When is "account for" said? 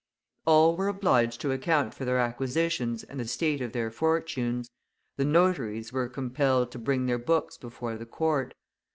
1.51-2.05